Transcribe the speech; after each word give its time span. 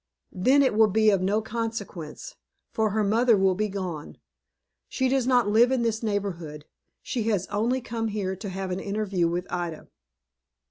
Then 0.33 0.63
it 0.63 0.73
will 0.73 0.87
be 0.87 1.11
of 1.11 1.21
no 1.21 1.43
consequence, 1.43 2.35
for 2.71 2.89
her 2.89 3.03
mother 3.03 3.37
will 3.37 3.53
be 3.53 3.67
gone. 3.69 4.17
She 4.89 5.07
does 5.07 5.27
not 5.27 5.47
live 5.47 5.71
in 5.71 5.83
this 5.83 6.01
neighborhood; 6.01 6.65
she 7.03 7.25
has 7.29 7.45
only 7.49 7.81
come 7.81 8.07
here 8.07 8.35
to 8.35 8.49
have 8.49 8.71
an 8.71 8.79
interview 8.79 9.27
with 9.27 9.45
Ida." 9.51 9.89